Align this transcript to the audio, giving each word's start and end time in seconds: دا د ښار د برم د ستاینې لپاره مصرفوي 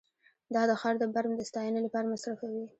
دا 0.53 0.61
د 0.69 0.71
ښار 0.81 0.95
د 0.99 1.03
برم 1.15 1.33
د 1.35 1.41
ستاینې 1.49 1.79
لپاره 1.83 2.09
مصرفوي 2.13 2.63